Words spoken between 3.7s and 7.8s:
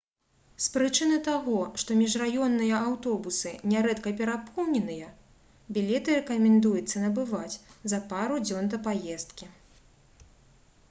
нярэдка перапоўненыя білеты рэкамендуецца набываць